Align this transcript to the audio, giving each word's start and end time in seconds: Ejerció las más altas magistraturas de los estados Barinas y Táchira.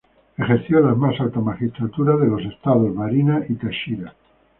Ejerció 0.35 0.79
las 0.79 0.97
más 0.97 1.21
altas 1.21 1.43
magistraturas 1.43 2.19
de 2.21 2.25
los 2.25 2.41
estados 2.43 2.91
Barinas 2.95 3.47
y 3.47 3.53
Táchira. 3.53 4.15